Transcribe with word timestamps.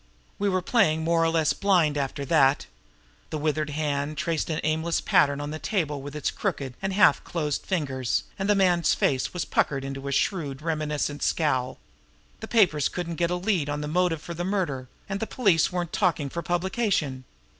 "We 0.39 0.49
were 0.49 0.63
playing 0.63 1.03
more 1.03 1.23
or 1.23 1.29
less 1.29 1.53
blind 1.53 1.95
after 1.95 2.25
that." 2.25 2.65
The 3.29 3.37
withered 3.37 3.69
hand 3.69 4.17
traced 4.17 4.49
an 4.49 4.59
aimless 4.63 4.99
pattern 4.99 5.39
on 5.39 5.51
the 5.51 5.59
table 5.59 6.01
with 6.01 6.15
its 6.15 6.31
crooked 6.31 6.73
and 6.81 6.91
half 6.93 7.23
closed 7.23 7.67
fingers, 7.67 8.23
and 8.39 8.49
the 8.49 8.55
man's 8.55 8.95
face 8.95 9.31
was 9.31 9.45
puckered 9.45 9.85
into 9.85 10.07
a 10.07 10.11
shrewd, 10.11 10.63
reminiscent 10.63 11.21
scowl. 11.21 11.77
"The 12.39 12.47
papers 12.47 12.89
couldn't 12.89 13.17
get 13.21 13.29
a 13.29 13.35
lead 13.35 13.69
on 13.69 13.81
the 13.81 13.87
motive 13.87 14.23
for 14.23 14.33
the 14.33 14.43
murder, 14.43 14.87
and 15.07 15.19
the 15.19 15.27
police 15.27 15.71
weren't 15.71 15.93
talking 15.93 16.29
for 16.29 16.41
publication. 16.41 17.23